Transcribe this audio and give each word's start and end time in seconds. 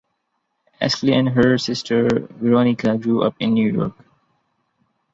Estelle 0.81 1.13
and 1.13 1.29
her 1.29 1.59
sister, 1.59 2.07
Veronica, 2.37 2.97
grew 2.97 3.21
up 3.21 3.35
in 3.39 3.53
New 3.53 3.71
York. 3.71 3.93